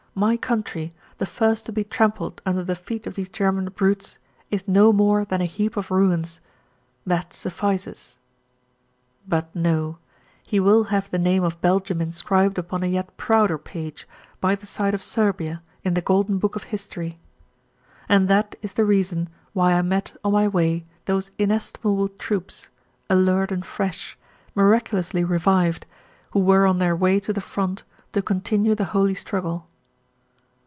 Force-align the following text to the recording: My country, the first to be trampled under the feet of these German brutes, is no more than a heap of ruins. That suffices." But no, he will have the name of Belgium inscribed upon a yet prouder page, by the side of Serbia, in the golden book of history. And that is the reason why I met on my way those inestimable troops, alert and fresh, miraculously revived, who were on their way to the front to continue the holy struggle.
My 0.13 0.35
country, 0.35 0.93
the 1.19 1.25
first 1.25 1.65
to 1.67 1.71
be 1.71 1.85
trampled 1.85 2.41
under 2.45 2.65
the 2.65 2.75
feet 2.75 3.07
of 3.07 3.15
these 3.15 3.29
German 3.29 3.69
brutes, 3.69 4.17
is 4.51 4.67
no 4.67 4.91
more 4.91 5.23
than 5.23 5.39
a 5.39 5.45
heap 5.45 5.77
of 5.77 5.89
ruins. 5.89 6.41
That 7.05 7.33
suffices." 7.33 8.17
But 9.25 9.55
no, 9.55 9.99
he 10.45 10.59
will 10.59 10.83
have 10.91 11.09
the 11.09 11.17
name 11.17 11.45
of 11.45 11.61
Belgium 11.61 12.01
inscribed 12.01 12.57
upon 12.57 12.83
a 12.83 12.87
yet 12.87 13.15
prouder 13.15 13.57
page, 13.57 14.05
by 14.41 14.53
the 14.53 14.67
side 14.67 14.93
of 14.93 15.01
Serbia, 15.01 15.61
in 15.81 15.93
the 15.93 16.01
golden 16.01 16.39
book 16.39 16.57
of 16.57 16.63
history. 16.63 17.17
And 18.09 18.27
that 18.27 18.55
is 18.61 18.73
the 18.73 18.83
reason 18.83 19.29
why 19.53 19.71
I 19.71 19.81
met 19.81 20.13
on 20.25 20.33
my 20.33 20.45
way 20.45 20.85
those 21.05 21.31
inestimable 21.39 22.09
troops, 22.09 22.67
alert 23.09 23.49
and 23.49 23.65
fresh, 23.65 24.17
miraculously 24.55 25.23
revived, 25.23 25.85
who 26.31 26.41
were 26.41 26.65
on 26.65 26.79
their 26.79 26.97
way 26.97 27.21
to 27.21 27.31
the 27.31 27.39
front 27.39 27.83
to 28.11 28.21
continue 28.21 28.75
the 28.75 28.83
holy 28.91 29.15
struggle. 29.15 29.67